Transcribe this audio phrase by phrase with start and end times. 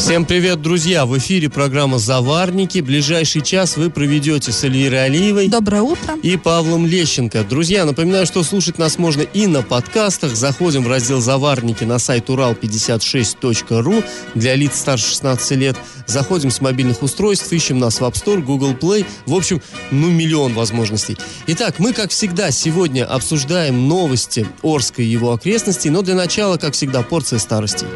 [0.00, 1.04] Всем привет, друзья!
[1.04, 2.78] В эфире программа «Заварники».
[2.78, 5.48] Ближайший час вы проведете с Эльвирой Алиевой.
[5.48, 6.16] Доброе утро.
[6.22, 7.44] И Павлом Лещенко.
[7.44, 10.34] Друзья, напоминаю, что слушать нас можно и на подкастах.
[10.34, 14.02] Заходим в раздел «Заварники» на сайт урал56.ру
[14.34, 15.76] для лиц старше 16 лет.
[16.06, 19.04] Заходим с мобильных устройств, ищем нас в App Store, Google Play.
[19.26, 21.18] В общем, ну, миллион возможностей.
[21.46, 26.72] Итак, мы, как всегда, сегодня обсуждаем новости Орска и его окрестностей, но для начала, как
[26.72, 27.86] всегда, порция старостей.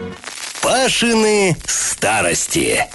[0.65, 2.87] Пашины старости.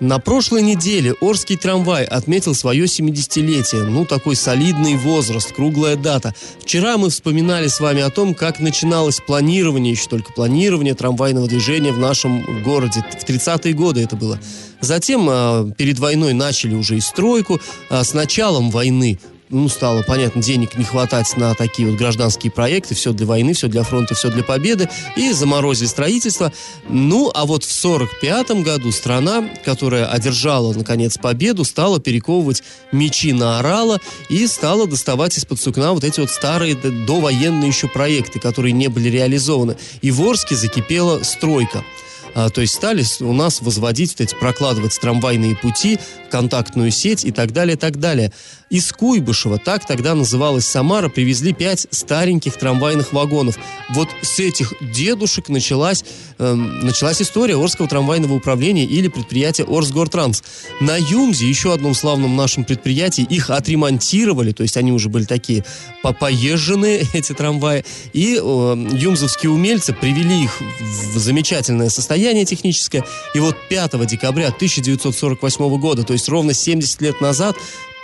[0.00, 3.82] На прошлой неделе Орский трамвай отметил свое 70-летие.
[3.82, 6.34] Ну, такой солидный возраст, круглая дата.
[6.62, 11.92] Вчера мы вспоминали с вами о том, как начиналось планирование, еще только планирование трамвайного движения
[11.92, 13.04] в нашем городе.
[13.20, 14.40] В 30-е годы это было.
[14.80, 17.60] Затем э, перед войной начали уже и стройку.
[17.90, 19.18] Э, с началом войны
[19.50, 23.68] ну, стало понятно, денег не хватать на такие вот гражданские проекты, все для войны, все
[23.68, 26.52] для фронта, все для победы, и заморозили строительство.
[26.88, 33.58] Ну, а вот в 45 году страна, которая одержала, наконец, победу, стала перековывать мечи на
[33.58, 38.88] орала и стала доставать из-под сукна вот эти вот старые довоенные еще проекты, которые не
[38.88, 39.76] были реализованы.
[40.02, 41.84] И в Орске закипела стройка.
[42.34, 45.98] А, то есть стали у нас возводить, вот эти, прокладывать трамвайные пути,
[46.30, 48.32] контактную сеть и так далее, так далее.
[48.70, 53.58] Из Куйбышева, так тогда называлась Самара, привезли пять стареньких трамвайных вагонов.
[53.90, 56.04] Вот с этих дедушек началась,
[56.38, 60.42] э, началась история Орского трамвайного управления или предприятия Орсгортранс.
[60.80, 65.64] На Юмзе, еще одном славном нашем предприятии, их отремонтировали, то есть они уже были такие
[66.02, 73.04] поезженные, эти трамваи, и э, юмзовские умельцы привели их в замечательное состояние техническое.
[73.34, 77.56] И вот 5 декабря 1948 года, то есть ровно 70 лет назад,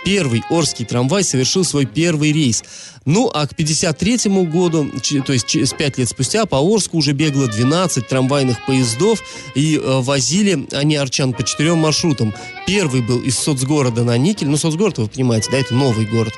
[0.05, 2.63] первый Орский трамвай совершил свой первый рейс.
[3.05, 4.89] Ну, а к 53 году,
[5.25, 9.21] то есть через 5 лет спустя, по Орску уже бегло 12 трамвайных поездов,
[9.53, 12.33] и э, возили они арчан по четырем маршрутам.
[12.65, 16.33] Первый был из соцгорода на Никель, ну, соцгород, вы понимаете, да, это новый город.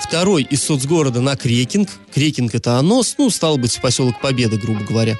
[0.00, 1.88] Второй из соцгорода на Крекинг.
[2.12, 5.18] Крекинг это Анос, ну, стал быть, поселок Победы, грубо говоря.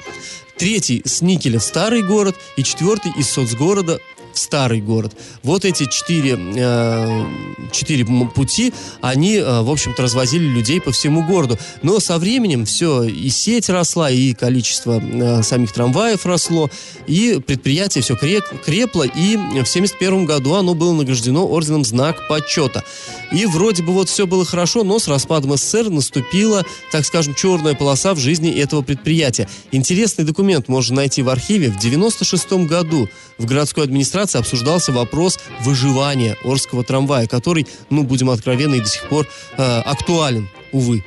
[0.56, 4.00] Третий с Никеля старый город, и четвертый из соцгорода
[4.32, 5.12] в старый город.
[5.42, 7.24] Вот эти четыре, э,
[7.72, 8.04] четыре
[8.34, 11.58] пути, они, э, в общем-то, развозили людей по всему городу.
[11.82, 16.70] Но со временем все, и сеть росла, и количество э, самих трамваев росло,
[17.06, 22.84] и предприятие все креп, крепло, и в 71 году оно было награждено орденом «Знак почета».
[23.32, 27.74] И вроде бы вот все было хорошо, но с распадом СССР наступила, так скажем, черная
[27.74, 29.48] полоса в жизни этого предприятия.
[29.70, 31.70] Интересный документ можно найти в архиве.
[31.70, 38.76] В 96 году в городской администрации обсуждался вопрос выживания Орского трамвая, который, ну, будем откровенны,
[38.76, 41.04] и до сих пор э, актуален, увы.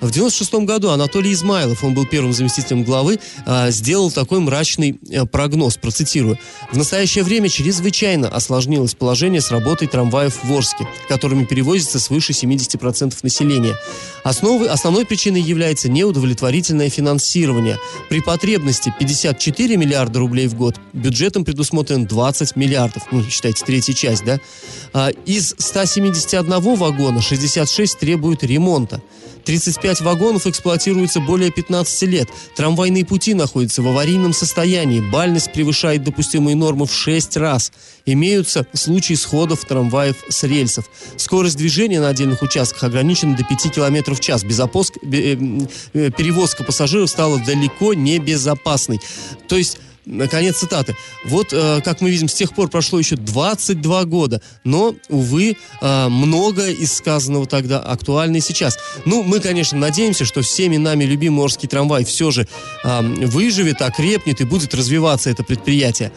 [0.00, 5.26] В 96 году Анатолий Измайлов, он был первым заместителем главы, а, сделал такой мрачный э,
[5.26, 6.38] прогноз, процитирую.
[6.70, 13.12] «В настоящее время чрезвычайно осложнилось положение с работой трамваев в Орске, которыми перевозится свыше 70%
[13.22, 13.74] населения.
[14.22, 17.78] Основы, основной причиной является неудовлетворительное финансирование.
[18.08, 23.02] При потребности 54 миллиарда рублей в год бюджетом предусмотрен 20 миллиардов.
[23.10, 24.38] Ну, считайте, третья часть, да?
[24.92, 29.02] А, из 171 вагона 66 требуют ремонта.
[29.48, 32.28] 35 вагонов эксплуатируются более 15 лет.
[32.54, 35.00] Трамвайные пути находятся в аварийном состоянии.
[35.00, 37.72] Бальность превышает допустимые нормы в 6 раз.
[38.04, 40.90] Имеются случаи сходов трамваев с рельсов.
[41.16, 44.44] Скорость движения на отдельных участках ограничена до 5 км в час.
[44.44, 44.98] Безопоск...
[45.02, 45.38] Э,
[45.94, 49.00] э, перевозка пассажиров стала далеко небезопасной.
[49.48, 49.78] То есть
[50.30, 50.96] Конец цитаты.
[51.24, 56.08] Вот, э, как мы видим, с тех пор прошло еще 22 года, но, увы, э,
[56.08, 58.78] многое из сказанного тогда актуально и сейчас.
[59.04, 62.48] Ну, мы, конечно, надеемся, что всеми нами любимый Орский трамвай все же
[62.84, 66.12] э, выживет, окрепнет и будет развиваться это предприятие.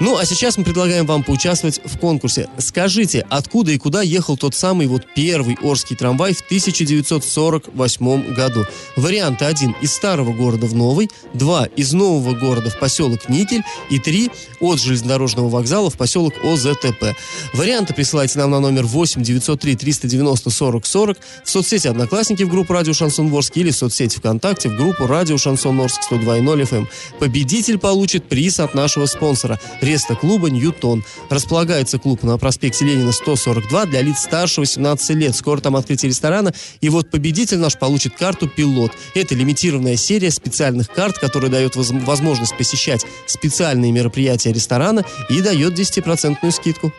[0.00, 2.48] Ну, а сейчас мы предлагаем вам поучаствовать в конкурсе.
[2.58, 8.66] Скажите, откуда и куда ехал тот самый вот первый Орский трамвай в 1948 году?
[8.96, 9.76] Варианты 1.
[9.80, 11.66] Из старого города в новый, 2.
[11.76, 14.30] Из нового города в поселок Никель и три
[14.60, 17.16] от железнодорожного вокзала в поселок ОЗТП.
[17.52, 22.72] Варианты присылайте нам на номер 8 903 390 40 40 в соцсети Одноклассники в группу
[22.72, 26.76] Радио Шансон Орск или в соцсети ВКонтакте в группу Радио Шансон Орск 102.0 FM.
[26.76, 26.88] Эм.
[27.18, 31.02] Победитель получит приз от нашего спонсора Реста клуба Ньютон.
[31.30, 35.34] Располагается клуб на проспекте Ленина 142 для лиц старше 18 лет.
[35.34, 36.52] Скоро там открытие ресторана.
[36.80, 38.92] И вот победитель наш получит карту «Пилот».
[39.14, 46.50] Это лимитированная серия специальных карт, которая дает возможность посещать специальные мероприятия ресторана и дает 10%
[46.50, 46.92] скидку.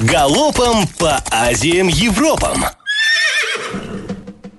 [0.00, 2.64] Галопом по Азиям Европам!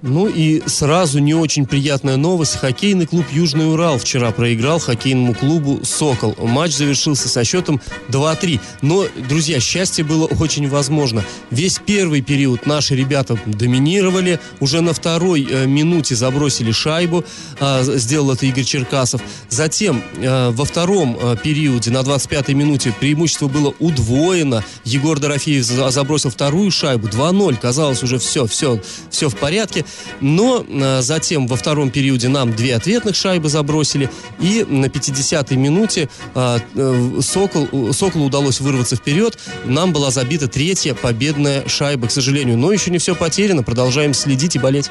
[0.02, 2.56] Ну и сразу не очень приятная новость.
[2.56, 6.36] Хоккейный клуб «Южный Урал» вчера проиграл хоккейному клубу «Сокол».
[6.40, 8.62] Матч завершился со счетом 2-3.
[8.82, 11.26] Но, друзья, счастье было очень возможно.
[11.52, 14.40] Весь первый период наши ребята доминировали.
[14.62, 17.26] Уже на второй э, минуте забросили шайбу.
[17.60, 19.22] Э, сделал это Игорь Черкасов.
[19.50, 24.64] Затем э, во втором э, периоде на 25-й минуте преимущество было удвоено.
[24.86, 27.08] Егор Дорофеев забросил вторую шайбу.
[27.08, 27.58] 2-0.
[27.62, 29.84] Казалось уже все, все, все в порядке.
[30.22, 34.10] Но э, затем во втором периоде нам две ответных шайбы забросили.
[34.40, 39.38] И на 50-й минуте э, э, Сокол, Соколу удалось вырваться вперед.
[39.66, 42.58] Нам была забита третья победная шайба, к сожалению.
[42.58, 43.64] Но еще не все потеряно.
[43.64, 44.90] Продолжаем следить и болеть.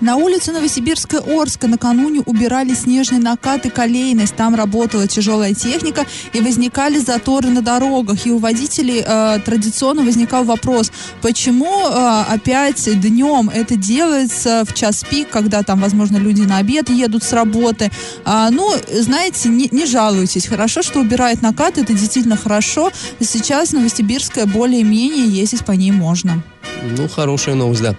[0.00, 4.36] На улице Новосибирская Орска накануне убирали снежные накаты колейность.
[4.36, 8.26] Там работала тяжелая техника и возникали заторы на дорогах.
[8.26, 10.90] И у водителей э, традиционно возникал вопрос,
[11.22, 16.90] почему э, опять днем это делается в час пик, когда там, возможно, люди на обед
[16.90, 17.90] едут с работы.
[18.24, 20.46] А, ну, знаете, не, не жалуйтесь.
[20.46, 22.90] Хорошо, что убирает накат, это действительно хорошо.
[23.20, 26.42] Сейчас Новосибирская более-менее ездить по ней можно.
[26.82, 27.96] Ну, хорошая новость, да.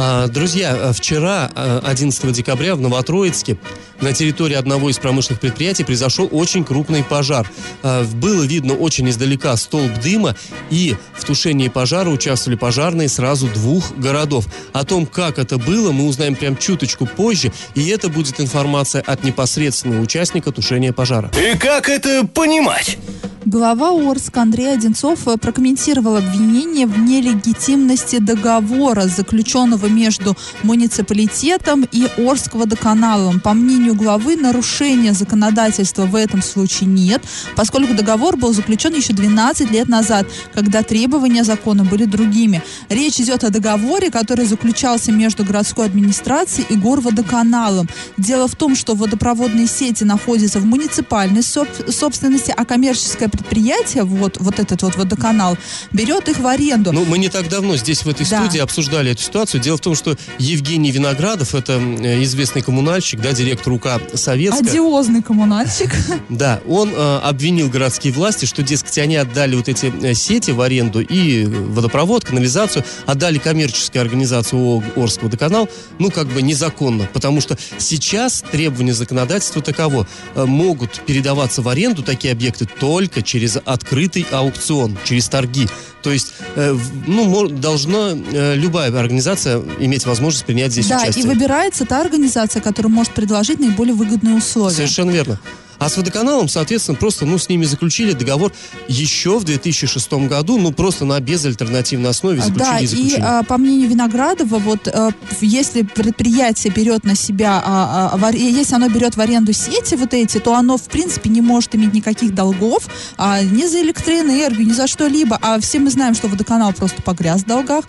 [0.00, 1.50] А, друзья, вчера,
[1.84, 3.58] 11 а, декабря, в Новотроицке
[4.00, 7.50] на территории одного из промышленных предприятий произошел очень крупный пожар.
[7.82, 10.36] А, было видно очень издалека столб дыма,
[10.70, 14.46] и в тушении пожара участвовали пожарные сразу двух городов.
[14.72, 19.24] О том, как это было, мы узнаем прям чуточку позже, и это будет информация от
[19.24, 21.30] непосредственного участника тушения пожара.
[21.36, 22.98] И как это понимать?
[23.44, 32.60] Глава Орска Андрей Одинцов э, прокомментировал обвинение в нелегитимности договора, заключенного между муниципалитетом и Орского
[32.60, 33.40] водоканалом.
[33.40, 37.22] По мнению главы, нарушения законодательства в этом случае нет,
[37.56, 42.62] поскольку договор был заключен еще 12 лет назад, когда требования закона были другими.
[42.88, 47.88] Речь идет о договоре, который заключался между городской администрацией и горводоканалом.
[48.16, 54.58] Дело в том, что водопроводные сети находятся в муниципальной собственности, а коммерческая предприятие, вот, вот
[54.58, 55.56] этот вот водоканал,
[55.92, 56.92] берет их в аренду.
[56.92, 58.42] Ну, мы не так давно здесь в этой да.
[58.42, 59.60] студии обсуждали эту ситуацию.
[59.60, 64.68] Дело в том, что Евгений Виноградов, это э, известный коммунальщик, да, директор УК Советская.
[64.68, 65.90] Одиозный коммунальщик.
[66.28, 70.60] Да, он э, обвинил городские власти, что, дескать, они отдали вот эти э, сети в
[70.60, 75.68] аренду и водопровод, канализацию, отдали коммерческой организации ООО Орск водоканал,
[75.98, 80.06] ну, как бы незаконно, потому что сейчас требования законодательства таково.
[80.34, 85.68] Могут передаваться в аренду такие объекты только через открытый аукцион, через торги.
[86.02, 87.48] То есть, э, ну,
[87.88, 91.24] должна э, любая организация иметь возможность принять здесь да, участие.
[91.24, 94.74] Да, и выбирается та организация, которая может предложить наиболее выгодные условия.
[94.74, 95.40] Совершенно верно.
[95.78, 98.52] А с водоканалом, соответственно, просто, ну, с ними заключили договор
[98.88, 103.18] еще в 2006 году, ну, просто на безальтернативной основе заключили да, и заключили.
[103.18, 105.10] и а, по мнению Виноградова, вот а,
[105.40, 110.38] если предприятие берет на себя, а, а, если оно берет в аренду сети вот эти,
[110.38, 112.88] то оно, в принципе, не может иметь никаких долгов
[113.18, 115.38] ни за электроэнергию, ни за что-либо.
[115.40, 117.84] А все мы знаем, что водоканал просто погряз в долгах.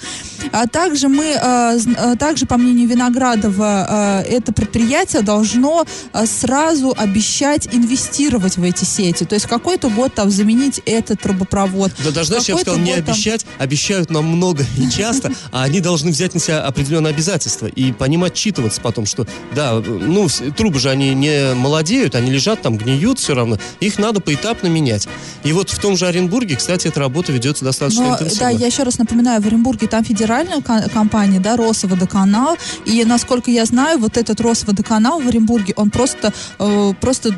[0.51, 5.85] А также мы, а, а также по мнению Виноградова, это предприятие должно
[6.25, 9.23] сразу обещать инвестировать в эти сети.
[9.23, 11.91] То есть какой-то год там заменить этот трубопровод.
[12.03, 13.53] Да даже, знаешь, я бы сказал, не обещать, там...
[13.59, 18.05] обещают нам много и часто, а они должны взять на себя определенные обязательства и по
[18.05, 23.19] ним отчитываться потом, что да, ну, трубы же они не молодеют, они лежат там, гниют
[23.19, 25.07] все равно, их надо поэтапно менять.
[25.43, 28.39] И вот в том же Оренбурге, кстати, эта работа ведется достаточно Но, интенсивно.
[28.39, 33.65] Да, я еще раз напоминаю, в Оренбурге там федеральная компания, да, Росводоканал, и насколько я
[33.65, 37.35] знаю, вот этот Росводоканал в Оренбурге, он просто, э, просто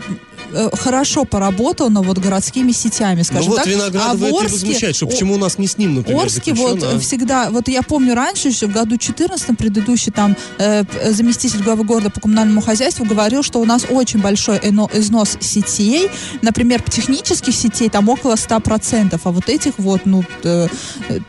[0.54, 3.68] Э, хорошо поработал, но вот городскими сетями, скажем ну вот так.
[3.68, 6.84] Виноградов а это Орске, возмущает, что почему у нас не с ним, например, Орске вот
[6.84, 7.00] а?
[7.00, 12.10] всегда, вот я помню раньше, еще в году 14 предыдущий там э, заместитель главы города
[12.10, 16.10] по коммунальному хозяйству говорил, что у нас очень большой износ сетей,
[16.42, 20.68] например, технических сетей там около 100%, а вот этих вот, ну, э,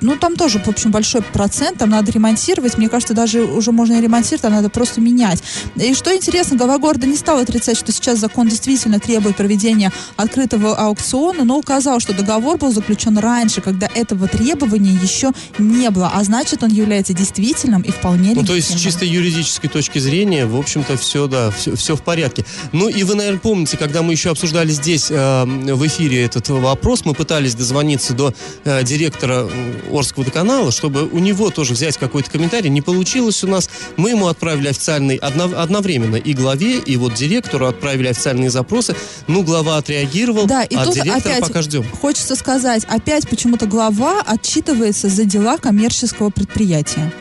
[0.01, 3.95] ну там тоже, в общем, большой процент, там надо ремонтировать, мне кажется, даже уже можно
[3.95, 5.43] и ремонтировать, там надо просто менять.
[5.77, 9.93] И что интересно, глава города не стал отрицать, что сейчас закон действительно требует требует проведения
[10.17, 16.11] открытого аукциона, но указал, что договор был заключен раньше, когда этого требования еще не было,
[16.15, 18.47] а значит, он является действительным и вполне Ну, легитимным.
[18.47, 22.47] то есть, с чисто юридической точки зрения, в общем-то, все, да, все, все в порядке.
[22.73, 27.05] Ну, и вы, наверное, помните, когда мы еще обсуждали здесь э, в эфире этот вопрос,
[27.05, 28.33] мы пытались дозвониться до
[28.65, 29.47] э, директора
[29.93, 32.71] Орского водоканала, чтобы у него тоже взять какой-то комментарий.
[32.71, 33.69] Не получилось у нас.
[33.99, 38.97] Мы ему отправили официальный, одно- одновременно и главе, и вот директору отправили официальные запросы.
[39.29, 41.85] Ну, глава отреагировал, Да, и а тут директора опять пока ждем.
[42.01, 47.13] хочется сказать, опять почему-то глава отчитывается за дела коммерческого предприятия.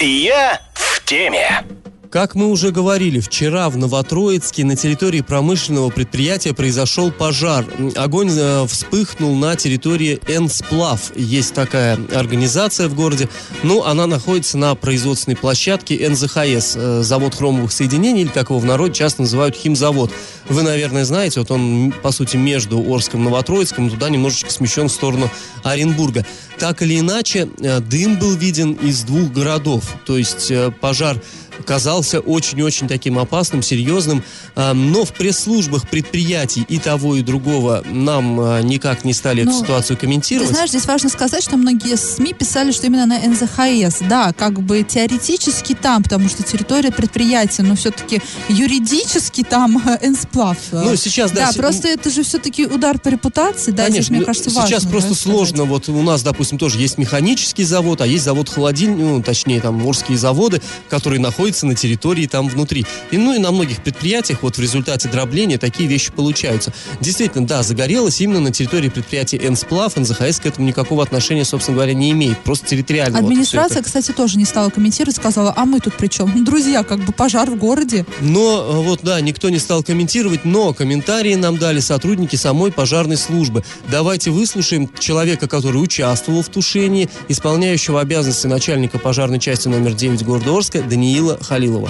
[0.00, 1.64] Я в теме.
[2.10, 7.64] Как мы уже говорили, вчера в Новотроицке на территории промышленного предприятия произошел пожар.
[7.94, 11.16] Огонь э, вспыхнул на территории Энсплав.
[11.16, 13.28] Есть такая организация в городе.
[13.62, 18.64] Ну, она находится на производственной площадке НЗХС, э, завод хромовых соединений, или как его в
[18.64, 20.10] народе часто называют химзавод.
[20.48, 24.92] Вы, наверное, знаете, вот он, по сути, между Орском и Новотроицком, туда немножечко смещен в
[24.92, 25.30] сторону
[25.62, 26.26] Оренбурга.
[26.58, 29.84] Так или иначе, э, дым был виден из двух городов.
[30.04, 31.22] То есть пожар
[31.66, 34.22] казался очень-очень таким опасным, серьезным.
[34.56, 39.50] А, Но в пресс-службах предприятий и того, и другого нам а, никак не стали эту
[39.52, 40.50] Ну, ситуацию Ты комментировать.
[40.50, 43.98] знаешь, здесь важно сказать, что многие СМИ писали, что именно на НЗХС.
[44.08, 50.56] Да, как бы теоретически там, потому что территория предприятия, но все-таки юридически там э, Энсплав.
[50.72, 54.12] Ну, сейчас, да, Да, се- просто это же все-таки удар по репутации, да, здесь, Конечно,
[54.12, 54.90] мне ну, кажется, сейчас важно.
[54.90, 55.64] просто да, сложно.
[55.64, 59.74] Вот у нас, допустим, тоже есть механический завод, а есть завод холодильник, ну, точнее, там
[59.74, 62.86] морские заводы, которые находятся на территории там внутри.
[63.10, 66.72] И, ну и на многих предприятиях вот в результате дробления такие вещи получаются.
[67.00, 71.94] Действительно, да, загорелось именно на территории предприятия Энсплав, НЗХС к этому никакого отношения, собственно говоря,
[71.94, 72.38] не имеет.
[72.38, 73.20] Просто территориально.
[73.20, 73.86] вот Администрация, это.
[73.86, 76.44] кстати, тоже не стала комментировать, сказала, а мы тут при чем?
[76.44, 78.06] Друзья, как бы пожар в городе.
[78.20, 83.16] Но э, вот да, никто не стал комментировать, но комментарии нам дали сотрудники самой пожарной
[83.16, 83.64] службы.
[83.90, 90.56] Давайте выслушаем человека, который участвовал в тушении, исполняющего обязанности начальника пожарной части номер 9 города
[90.56, 91.88] Орска Даниила Халилова.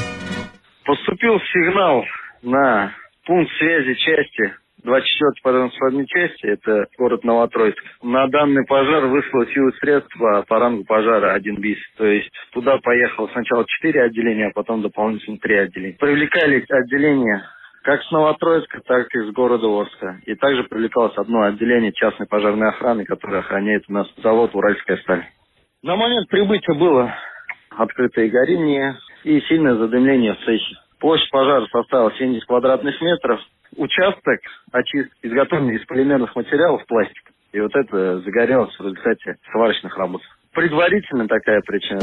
[0.84, 2.04] Поступил сигнал
[2.42, 2.92] на
[3.26, 4.54] пункт связи части
[4.84, 7.78] 24 пожарно-спасательной части, это город Новотроицк.
[8.02, 11.78] На данный пожар выслал силы средства по рангу пожара 1 БИС.
[11.96, 15.96] То есть туда поехало сначала 4 отделения, а потом дополнительно 3 отделения.
[15.98, 17.42] Привлекали отделения
[17.82, 20.20] как с Новотроицка, так и с города Орска.
[20.26, 25.24] И также привлекалось одно отделение частной пожарной охраны, которое охраняет у нас завод «Уральская сталь».
[25.82, 27.14] На момент прибытия было
[27.70, 30.76] открытое горение и сильное задымление в цехе.
[30.98, 33.40] Площадь пожара составила 70 квадратных метров.
[33.76, 34.40] Участок
[34.72, 37.32] очистки изготовлен из полимерных материалов пластика.
[37.52, 40.22] И вот это загорелось в результате сварочных работ.
[40.52, 42.00] Предварительно такая причина.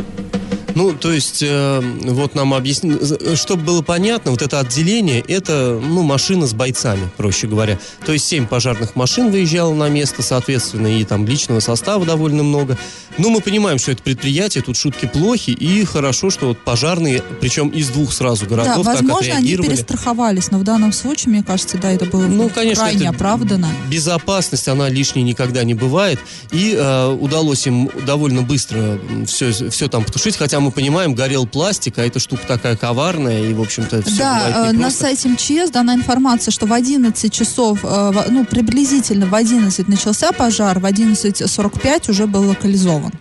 [0.78, 6.04] Ну, то есть, э, вот нам объяснили, чтобы было понятно, вот это отделение, это, ну,
[6.04, 7.80] машина с бойцами, проще говоря.
[8.06, 12.78] То есть, семь пожарных машин выезжало на место, соответственно, и там личного состава довольно много.
[13.18, 17.70] Ну, мы понимаем, что это предприятие, тут шутки плохи, и хорошо, что вот пожарные, причем
[17.70, 19.70] из двух сразу Да, городов, так возможно, они отреагировали.
[19.70, 23.68] перестраховались, но в данном случае, мне кажется, да, это было Ну, конечно, крайне это оправдано.
[23.90, 26.20] Безопасность, она лишней никогда не бывает.
[26.52, 30.38] И э, удалось им довольно быстро все, все там потушить.
[30.38, 33.50] Хотя мы понимаем, горел пластик, а эта штука такая коварная.
[33.50, 37.80] И, в общем-то, все Да, э, на сайте МЧС дана информация, что в 11 часов,
[37.84, 43.12] э, ну, приблизительно в 11 начался пожар, в 11.45 уже был локализован.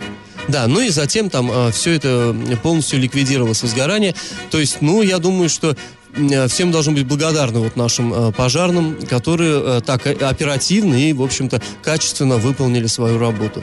[0.48, 4.14] Да, ну и затем там все это полностью ликвидировалось возгорание.
[4.50, 5.76] То есть, ну, я думаю, что
[6.14, 11.12] э, всем должны быть благодарны вот нашим э, пожарным, которые э, так э, оперативно и,
[11.12, 13.62] в общем-то, качественно выполнили свою работу.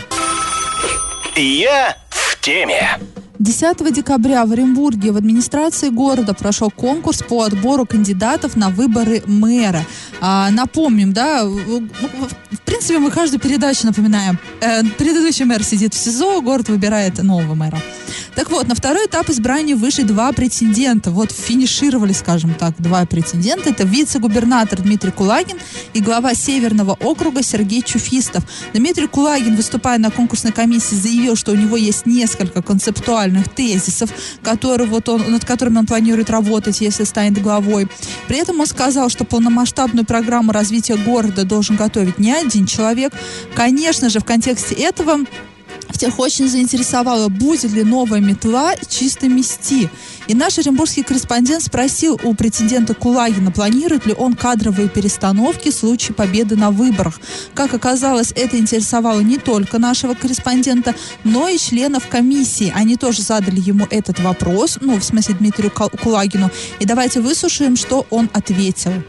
[1.35, 2.99] Я в теме.
[3.43, 9.81] 10 декабря в Оренбурге в администрации города прошел конкурс по отбору кандидатов на выборы мэра.
[10.21, 11.45] А, напомним, да,
[12.63, 14.39] в принципе, мы каждую передачу напоминаем.
[14.61, 17.77] Э, предыдущий мэр сидит в СИЗО, город выбирает нового мэра.
[18.35, 21.11] Так вот, на второй этап избрания вышли два претендента.
[21.11, 23.69] Вот финишировали, скажем так, два претендента.
[23.69, 25.57] Это вице-губернатор Дмитрий Кулагин
[25.93, 28.43] и глава Северного округа Сергей Чуфистов.
[28.73, 34.09] Дмитрий Кулагин, выступая на конкурсной комиссии, заявил, что у него есть несколько концептуальных тезисов,
[34.41, 37.89] которые вот он, над которыми он планирует работать, если станет главой.
[38.27, 43.13] При этом он сказал, что полномасштабную программу развития города должен готовить не один человек.
[43.55, 45.19] Конечно же, в контексте этого
[45.93, 49.89] всех очень заинтересовало, будет ли новая метла чисто мести.
[50.27, 56.15] И наш оренбургский корреспондент спросил у претендента Кулагина, планирует ли он кадровые перестановки в случае
[56.15, 57.19] победы на выборах.
[57.53, 62.71] Как оказалось, это интересовало не только нашего корреспондента, но и членов комиссии.
[62.75, 66.49] Они тоже задали ему этот вопрос, ну, в смысле Дмитрию Кулагину.
[66.79, 69.03] И давайте выслушаем, что он ответил.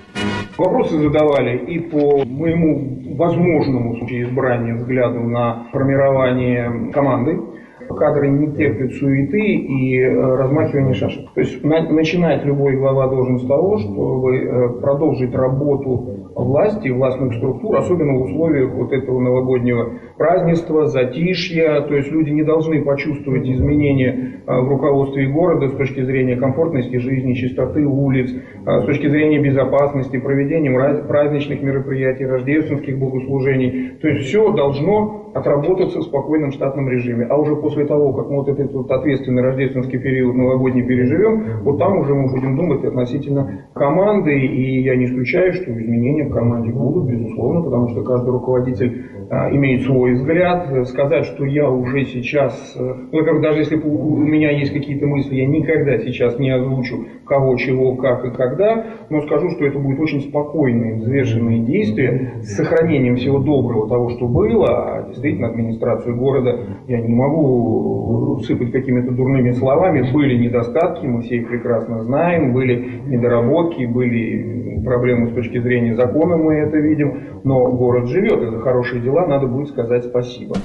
[0.56, 7.40] Вопросы задавали и по моему возможному в случае избрания взгляду на формирование команды
[7.88, 11.30] кадры не терпят суеты и э, размахивания шашек.
[11.35, 17.34] То есть на, начинать любой глава должен с того, чтобы э, продолжить работу власти, властных
[17.34, 21.82] структур, особенно в условиях вот этого новогоднего празднества, затишья.
[21.82, 26.96] То есть люди не должны почувствовать изменения э, в руководстве города с точки зрения комфортности
[26.96, 28.30] жизни, чистоты улиц,
[28.66, 33.92] с точки зрения безопасности, проведением праздничных мероприятий, рождественских богослужений.
[34.00, 37.26] То есть все должно отработаться в спокойном штатном режиме.
[37.28, 41.78] А уже после того, как мы вот этот вот ответственный рождественский период новогодний переживем, вот
[41.78, 46.71] там уже мы будем думать относительно команды, и я не исключаю, что изменения в команде
[46.71, 50.69] будут, безусловно, потому что каждый руководитель а, имеет свой взгляд.
[50.88, 55.47] Сказать, что я уже сейчас, э, ну, даже если у меня есть какие-то мысли, я
[55.47, 60.21] никогда сейчас не озвучу кого, чего, как и когда, но скажу, что это будет очень
[60.21, 67.00] спокойные, взвешенные действия с сохранением всего доброго того, что было, а действительно администрацию города я
[67.00, 70.11] не могу сыпать какими-то дурными словами.
[70.12, 76.37] Были недостатки, мы все их прекрасно знаем, были недоработки, были проблемы с точки зрения закона,
[76.37, 80.56] мы это видим, но город живет, за хорошие дела надо будет сказать спасибо.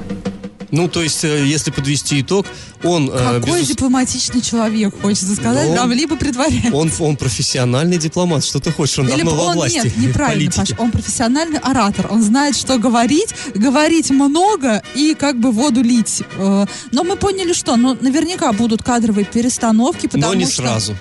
[0.71, 2.45] Ну, то есть, э, если подвести итог,
[2.83, 3.09] он...
[3.11, 3.69] Э, Какой безус...
[3.69, 6.75] дипломатичный человек, хочется сказать, он, нам либо притворяется.
[6.75, 9.77] Он, он профессиональный дипломат, что ты хочешь, он Или давно он, во власти.
[9.77, 15.51] Нет, неправильно, Паш, он профессиональный оратор, он знает, что говорить, говорить много и как бы
[15.51, 16.21] воду лить.
[16.37, 20.61] Э, но мы поняли, что, ну, наверняка будут кадровые перестановки, потому Но не что...
[20.61, 20.95] сразу.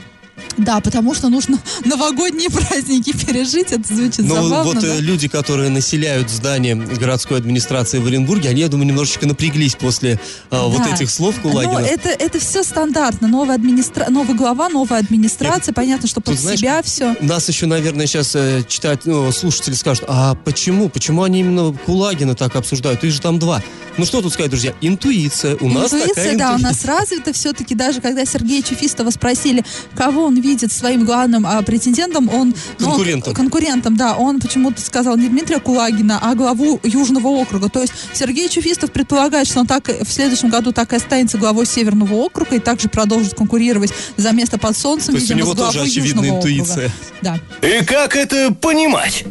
[0.57, 4.63] Да, потому что нужно новогодние праздники пережить, это звучит Но забавно.
[4.65, 4.97] вот да?
[4.97, 10.13] э, люди, которые населяют здание городской администрации в Оренбурге, они, я думаю, немножечко напряглись после
[10.13, 10.19] э,
[10.51, 10.65] да.
[10.65, 11.81] вот этих слов Кулагина.
[11.81, 13.29] Ну, это, это все стандартно.
[13.29, 14.07] Новая администра...
[14.09, 17.15] Новый глава, новая администрация, Нет, понятно, что под тут, знаешь, себя все.
[17.21, 20.89] Нас еще, наверное, сейчас э, читать, ну, слушатели скажут, а почему?
[20.89, 23.05] Почему они именно Кулагина так обсуждают?
[23.05, 23.63] Их же там два.
[23.99, 24.75] Ну что тут сказать, друзья?
[24.81, 25.57] Интуиция.
[25.57, 27.75] У интуиция, нас такая да, у нас развита все-таки.
[27.75, 29.65] Даже когда Сергея Чуфистова спросили,
[29.97, 32.55] кого он видит своим главным а, претендентом, он...
[32.79, 33.33] Конкурентом.
[33.33, 34.17] Ну, конкурентом, да.
[34.17, 37.69] Он почему-то сказал не Дмитрия Кулагина, а главу Южного округа.
[37.69, 41.67] То есть Сергей Чуфистов предполагает, что он так в следующем году так и останется главой
[41.67, 45.65] Северного округа и также продолжит конкурировать за место под солнцем, То есть видимо, у него
[45.67, 46.87] тоже очевидная интуиция.
[46.87, 47.41] Округа.
[47.61, 47.69] Да.
[47.69, 49.25] И как это понимать?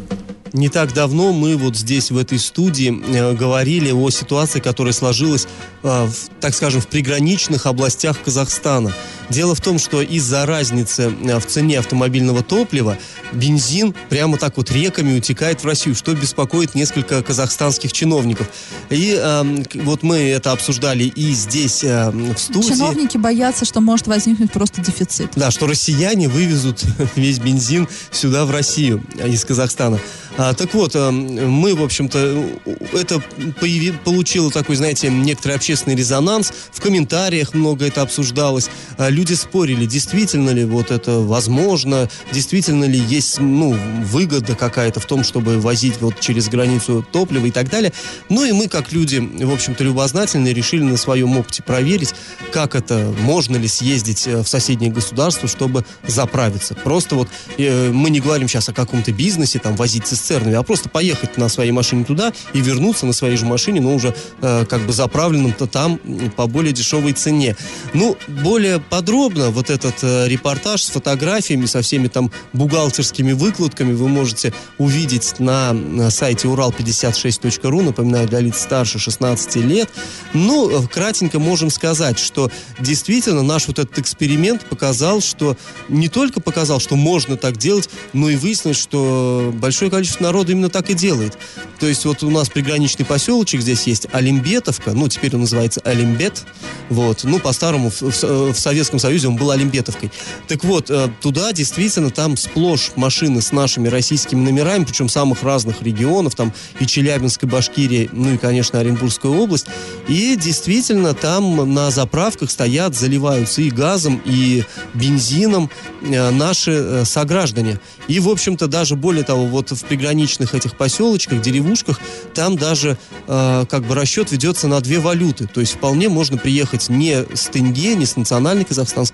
[0.52, 5.46] Не так давно мы вот здесь, в этой студии, э, говорили о ситуации, которая сложилась,
[5.82, 8.92] э, в, так скажем, в приграничных областях Казахстана.
[9.30, 12.96] Дело в том, что из-за разницы э, в цене автомобильного топлива
[13.32, 18.48] бензин прямо так вот реками утекает в Россию, что беспокоит несколько казахстанских чиновников.
[18.88, 22.68] И э, вот мы это обсуждали и здесь, э, в студии.
[22.68, 25.32] Чиновники боятся, что может возникнуть просто дефицит.
[25.36, 26.82] Да, что россияне вывезут
[27.16, 29.98] весь бензин сюда, в Россию, из Казахстана.
[30.38, 32.44] А, так вот, а, мы, в общем-то,
[32.92, 33.20] это
[33.60, 36.52] появи, получило такой, знаете, некоторый общественный резонанс.
[36.72, 38.70] В комментариях много это обсуждалось.
[39.18, 45.24] Люди спорили, действительно ли вот это возможно, действительно ли есть, ну, выгода какая-то в том,
[45.24, 47.92] чтобы возить вот через границу топливо и так далее.
[48.28, 52.14] Ну и мы, как люди, в общем-то, любознательные, решили на своем опыте проверить,
[52.52, 56.76] как это, можно ли съездить э, в соседнее государство, чтобы заправиться.
[56.76, 60.88] Просто вот э, мы не говорим сейчас о каком-то бизнесе, там, возить цистернами, а просто
[60.88, 64.82] поехать на своей машине туда и вернуться на своей же машине, но уже э, как
[64.82, 65.98] бы заправленным-то там
[66.36, 67.56] по более дешевой цене.
[67.94, 74.08] Ну, более подробно вот этот э, репортаж с фотографиями, со всеми там бухгалтерскими выкладками вы
[74.08, 79.88] можете увидеть на, сайте урал56.ру, напоминаю, для лиц старше 16 лет.
[80.34, 85.56] Ну, э, кратенько можем сказать, что действительно наш вот этот эксперимент показал, что
[85.88, 90.70] не только показал, что можно так делать, но и выяснилось, что большое количество народа именно
[90.70, 91.38] так и делает.
[91.80, 96.44] То есть вот у нас приграничный поселочек здесь есть Олимбетовка, ну теперь он называется Олимбет,
[96.88, 100.10] вот, ну по-старому в, в, в Советском Союзе он был Олимбетовкой.
[100.46, 105.82] Так вот, э, туда действительно там сплошь машины с нашими российскими номерами, причем самых разных
[105.82, 109.66] регионов, там и Челябинск, и Башкирия, ну и, конечно, Оренбургская область.
[110.08, 115.70] И действительно там на заправках стоят, заливаются и газом, и бензином
[116.02, 117.80] э, наши э, сограждане.
[118.06, 122.00] И, в общем-то, даже более того, вот в приграничных этих поселочках, деревушках,
[122.34, 125.46] там даже как бы расчет ведется на две валюты.
[125.46, 128.64] То есть вполне можно приехать не с тенге, не с национальной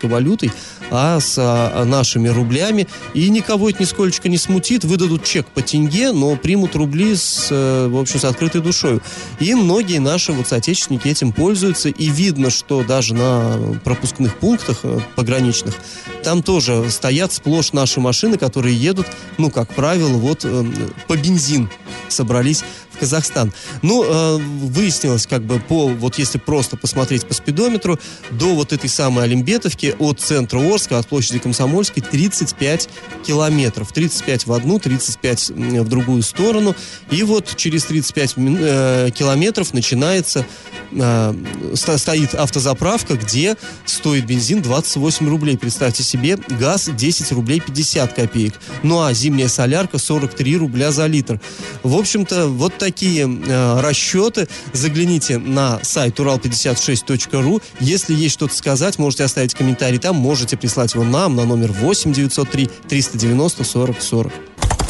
[0.02, 0.52] валютой,
[0.90, 2.86] а с а, нашими рублями.
[3.14, 4.84] И никого это нисколько не смутит.
[4.84, 9.00] Выдадут чек по тенге, но примут рубли с, э, в общем, с открытой душой.
[9.40, 11.88] И многие наши вот соотечественники этим пользуются.
[11.88, 15.74] И видно, что даже на пропускных пунктах э, пограничных
[16.22, 19.06] там тоже стоят сплошь наши машины, которые едут,
[19.38, 20.64] ну, как правило, вот э,
[21.06, 21.68] по бензин
[22.08, 22.64] собрались
[22.96, 23.52] Казахстан.
[23.82, 27.98] Ну, э, выяснилось, как бы, по, вот если просто посмотреть по спидометру,
[28.30, 32.88] до вот этой самой Олимбетовки от центра Орска, от площади Комсомольской, 35
[33.26, 33.92] километров.
[33.92, 36.74] 35 в одну, 35 в другую сторону.
[37.10, 40.46] И вот через 35 э, километров начинается,
[40.92, 41.34] э,
[41.74, 45.58] стоит автозаправка, где стоит бензин 28 рублей.
[45.58, 48.54] Представьте себе, газ 10 рублей 50 копеек.
[48.82, 51.40] Ну, а зимняя солярка 43 рубля за литр.
[51.82, 54.46] В общем-то, вот такие э, расчеты.
[54.74, 57.62] Загляните на сайт урал56.ру.
[57.80, 62.12] Если есть что-то сказать, можете оставить комментарий там, можете прислать его нам на номер 8
[62.12, 64.32] 903 390 40 40.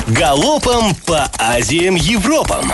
[0.08, 2.72] Галопом по Азиям Европам.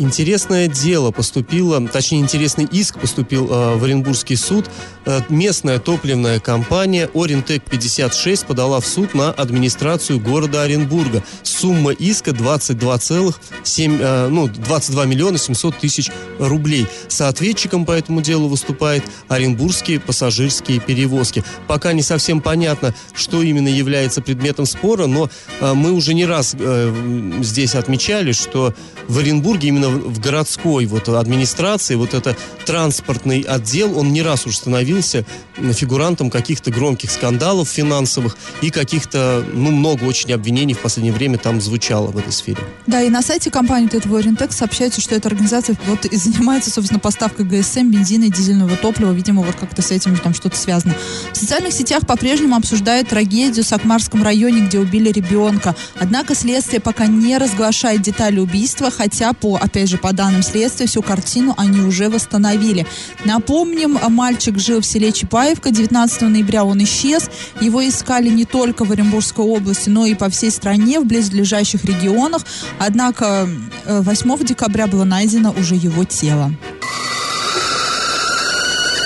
[0.00, 4.70] Интересное дело поступило, точнее, интересный иск поступил э, в Оренбургский суд.
[5.04, 11.24] Э, местная топливная компания Орентек-56 подала в суд на администрацию города Оренбурга.
[11.42, 16.86] Сумма иска 22,7, э, ну, 22 миллиона 700 тысяч рублей.
[17.08, 21.42] Соответчиком по этому делу выступает Оренбургские пассажирские перевозки.
[21.66, 25.28] Пока не совсем понятно, что именно является предметом спора, но
[25.60, 28.74] э, мы уже не раз э, здесь отмечали, что
[29.08, 34.56] в Оренбурге именно в городской вот администрации, вот это транспортный отдел, он не раз уж
[34.56, 35.24] становился
[35.72, 41.60] фигурантом каких-то громких скандалов финансовых и каких-то, ну, много очень обвинений в последнее время там
[41.60, 42.58] звучало в этой сфере.
[42.86, 47.00] Да, и на сайте компании этого Орентекс сообщается, что эта организация вот и занимается, собственно,
[47.00, 49.12] поставкой ГСМ, бензина и дизельного топлива.
[49.12, 50.94] Видимо, вот как-то с этим там что-то связано.
[51.32, 55.74] В социальных сетях по-прежнему обсуждают трагедию в Сакмарском районе, где убили ребенка.
[55.98, 61.02] Однако следствие пока не разглашает детали убийства, хотя по, опять же, по данным следствия, всю
[61.02, 62.86] картину они уже восстановили.
[63.24, 65.70] Напомним, мальчик жил в селе Чапаевка.
[65.70, 67.30] 19 ноября он исчез.
[67.60, 72.42] Его искали не только в Оренбургской области, но и по всей стране, в близлежащих регионах.
[72.78, 73.48] Однако
[73.86, 76.52] 8 э, декабря было найдено уже его тело.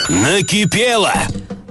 [0.08, 1.12] Накипело!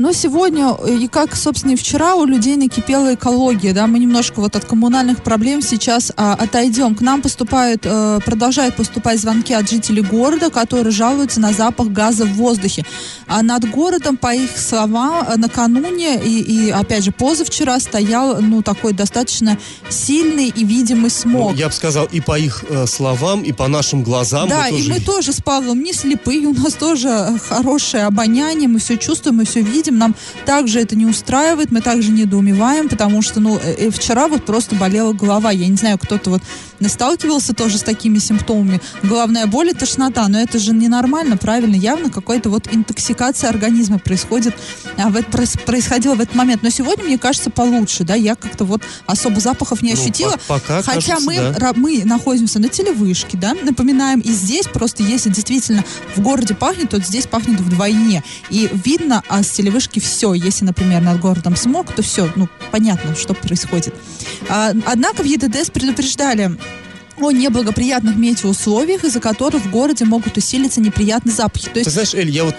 [0.01, 4.39] Но сегодня, э, и как, собственно, и вчера, у людей накипела экология, да, мы немножко
[4.39, 6.95] вот от коммунальных проблем сейчас а, отойдем.
[6.95, 12.25] К нам поступают, а, продолжают поступать звонки от жителей города, которые жалуются на запах газа
[12.25, 12.83] в воздухе.
[13.27, 18.63] А над городом, по их словам, э, накануне и, и опять же, позавчера стоял, ну,
[18.63, 19.59] такой достаточно
[19.89, 21.51] сильный и видимый смог.
[21.51, 24.49] Ну, я бы сказал, и по их э, словам, и по нашим глазам.
[24.49, 28.79] Да, мы и мы тоже с Павлом не слепые, у нас тоже хорошее обоняние, мы
[28.79, 33.21] все чувствуем, мы все видим, этим нам также это не устраивает, мы также недоумеваем, потому
[33.21, 35.51] что, ну, э, э, вчера вот просто болела голова.
[35.51, 36.41] Я не знаю, кто-то вот
[36.89, 38.81] сталкивался тоже с такими симптомами.
[39.03, 41.75] Головная боль и тошнота, но это же ненормально, правильно?
[41.75, 44.55] Явно какая-то вот интоксикация организма происходит,
[44.97, 45.31] а в это,
[45.65, 46.63] происходила в этот момент.
[46.63, 50.31] Но сегодня, мне кажется, получше, да, я как-то вот особо запахов не ну, ощутила.
[50.31, 51.73] Ну, пока, хотя кажется, мы, да.
[51.75, 55.83] мы находимся на телевышке, да, напоминаем, и здесь просто если действительно
[56.15, 58.23] в городе пахнет, то здесь пахнет вдвойне.
[58.49, 60.33] И видно а с телевышки все.
[60.33, 63.95] Если, например, над городом смог, то все, ну, понятно, что происходит.
[64.49, 66.57] А, однако в ЕДДС предупреждали
[67.17, 71.69] о неблагоприятных метеоусловиях, из-за которых в городе могут усилиться неприятные запахи.
[71.69, 71.85] То есть...
[71.85, 72.55] Ты знаешь, Эль, я вот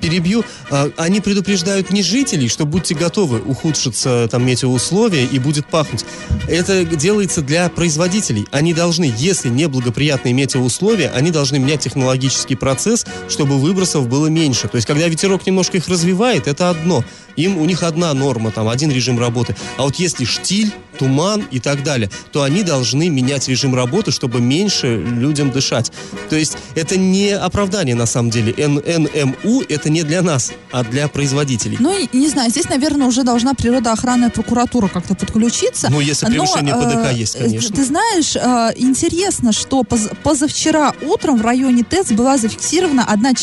[0.00, 0.44] перебью.
[0.70, 6.04] А, они предупреждают не жителей, что будьте готовы, ухудшится там метеоусловия и будет пахнуть.
[6.48, 8.46] Это делается для производителей.
[8.50, 14.68] Они должны, если неблагоприятные метеоусловия, они должны менять технологический процесс, чтобы выбросов было меньше.
[14.68, 17.04] То есть, когда ветерок немножко их развивает, это одно.
[17.36, 19.56] Им, у них одна норма, там, один режим работы.
[19.78, 24.40] А вот если штиль, туман и так далее, то они должны менять режим работы, чтобы
[24.40, 25.90] меньше людям дышать.
[26.30, 28.54] То есть это не оправдание на самом деле.
[28.56, 31.76] ННМУ это не для нас, а для производителей.
[31.80, 35.88] Ну, не знаю, здесь, наверное, уже должна природоохранная прокуратура как-то подключиться.
[35.90, 37.74] Ну, если превышение Но, ПДК э, есть, конечно.
[37.74, 43.34] Ты знаешь, э, интересно, что поз позавчера утром в районе ТЭЦ была зафиксирована 1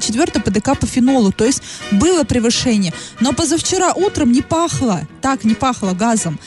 [0.00, 2.92] четвертая ПДК по фенолу, то есть было превышение.
[3.20, 6.40] Но позавчера утром не пахло, так не пахло газом.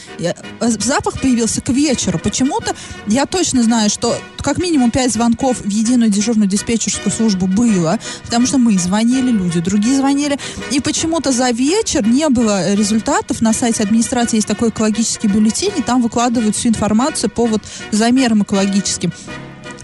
[0.60, 2.20] Э, запах появился к вечеру.
[2.20, 2.76] Почему-то
[3.08, 8.46] я точно знаю, что как минимум 5 звонков в единую дежурную диспетчерскую службу было, потому
[8.46, 10.40] что мы звонили, люди другие звонили,
[10.72, 13.42] и почему-то за вечер не было результатов.
[13.42, 18.44] На сайте администрации есть такой экологический бюллетень, и там выкладывают всю информацию по вот замерам
[18.44, 19.12] экологическим.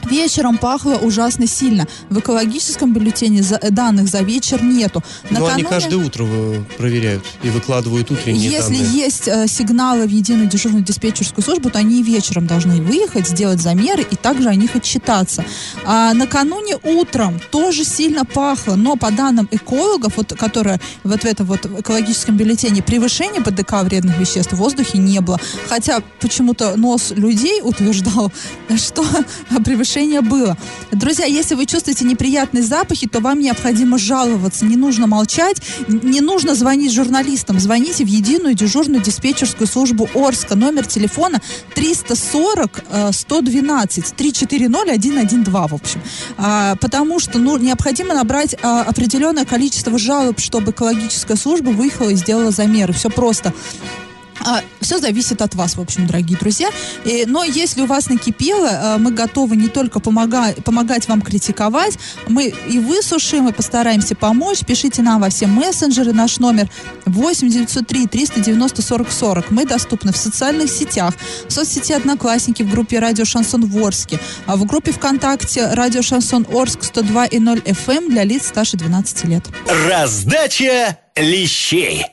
[0.09, 1.87] Вечером пахло ужасно сильно.
[2.09, 5.03] В экологическом бюллетене за, э, данных за вечер нету.
[5.29, 8.91] Но они каждое утро вы- проверяют и выкладывают утренние Если данные.
[8.91, 14.03] есть э, сигналы в единую дежурную диспетчерскую службу, то они вечером должны выехать, сделать замеры
[14.09, 15.45] и также о них отчитаться.
[15.85, 21.45] А накануне утром тоже сильно пахло, но по данным экологов, вот, которые вот в этом
[21.45, 25.39] вот экологическом бюллетене, превышения ПДК вредных веществ в воздухе не было.
[25.69, 28.31] Хотя почему-то нос людей утверждал,
[28.77, 29.05] что
[29.63, 30.58] превышение было.
[30.91, 34.65] Друзья, если вы чувствуете неприятные запахи, то вам необходимо жаловаться.
[34.65, 37.60] Не нужно молчать, не нужно звонить журналистам.
[37.60, 40.56] Звоните в единую дежурную диспетчерскую службу Орска.
[40.56, 41.41] Номер телефона
[41.75, 46.01] 340 э, 112 340 112, в общем.
[46.38, 52.15] А, потому что ну, необходимо набрать а, определенное количество жалоб, чтобы экологическая служба выехала и
[52.15, 52.93] сделала замеры.
[52.93, 53.53] Все просто.
[54.82, 56.69] Все зависит от вас, в общем, дорогие друзья.
[57.27, 62.53] Но если у вас накипело, э, мы готовы не только помога- помогать вам критиковать, мы
[62.69, 64.60] и высушим, и постараемся помочь.
[64.65, 66.13] Пишите нам во все мессенджеры.
[66.13, 66.69] Наш номер
[67.06, 69.51] 8 903 390 40 40.
[69.51, 71.13] Мы доступны в социальных сетях,
[71.47, 76.45] в соцсети Одноклассники, в группе Радио Шансон в Орске, а в группе ВКонтакте Радио Шансон
[76.51, 79.43] Орск 102 и 0 FM для лиц старше 12 лет.
[79.88, 82.12] Раздача лещей.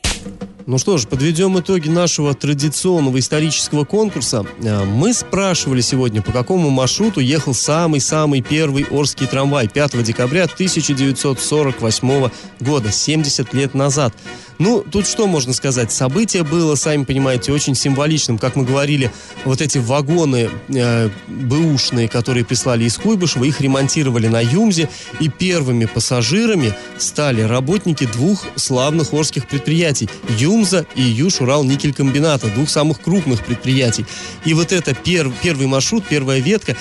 [0.71, 4.47] Ну что ж, подведем итоги нашего традиционного исторического конкурса.
[4.63, 12.31] Э, Мы спрашивали сегодня, по какому маршруту ехал самый-самый первый Орский трамвай 5 декабря 1948
[12.61, 14.15] года, 70 лет назад.
[14.61, 15.91] Ну, тут что можно сказать?
[15.91, 18.39] Событие было, сами понимаете, очень символичным.
[18.39, 19.11] Как мы говорили,
[19.45, 25.87] вот эти вагоны э, бэушные, которые прислали из Куйбышева, их ремонтировали на Юмзе, и первыми
[25.87, 30.09] пассажирами стали работники двух славных орских предприятий–
[30.61, 34.05] Юмза и Юж-Урал никелькомбината, двух самых крупных предприятий.
[34.45, 36.77] И вот это пер- первый маршрут, первая ветка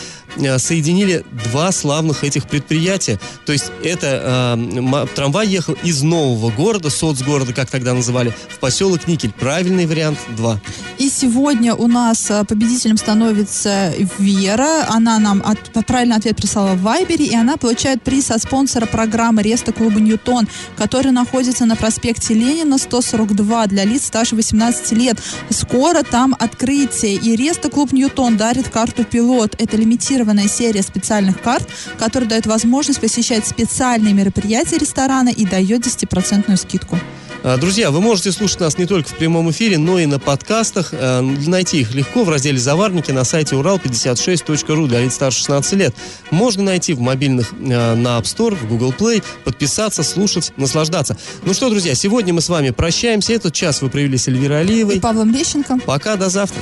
[0.57, 3.19] соединили два славных этих предприятия.
[3.45, 8.59] То есть это э, ма- трамвай ехал из нового города, соцгорода, как тогда называли, в
[8.59, 9.31] поселок Никель.
[9.31, 10.59] Правильный вариант 2.
[10.97, 14.85] И сегодня у нас э, победителем становится Вера.
[14.89, 19.41] Она нам от- правильный ответ прислала в Вайбере, и она получает приз от спонсора программы
[19.41, 25.17] Реста клуба Ньютон, который находится на проспекте Ленина 142 для лиц старше 18 лет.
[25.49, 29.55] Скоро там открытие, и Реста клуб Ньютон дарит карту пилот.
[29.57, 29.77] Это
[30.19, 36.99] лимитированная серия специальных карт, которая дает возможность посещать специальные мероприятия ресторана и дает 10% скидку.
[37.41, 40.89] А, Друзья, вы можете слушать нас не только в прямом эфире, но и на подкастах.
[40.91, 45.95] Э, Найти их легко в разделе «Заварники» на сайте урал56.ру для лиц старше 16 лет.
[46.31, 51.15] Можно найти в мобильных э, на App Store, в Google Play, подписаться, слушать, наслаждаться.
[51.45, 53.31] Ну что, друзья, сегодня мы с вами прощаемся.
[53.33, 54.99] Этот час вы провели с Эльвирой И Алиевой.
[54.99, 55.79] Павлом Лещенко.
[55.85, 56.61] Пока, до завтра.